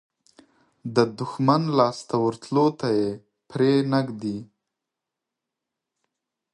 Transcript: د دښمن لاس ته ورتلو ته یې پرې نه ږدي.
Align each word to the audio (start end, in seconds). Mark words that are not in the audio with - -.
د 0.95 0.97
دښمن 1.19 1.61
لاس 1.77 1.97
ته 2.09 2.15
ورتلو 2.25 2.65
ته 2.79 2.87
یې 2.97 3.09
پرې 3.49 3.71
نه 3.91 3.99
ږدي. 4.07 4.37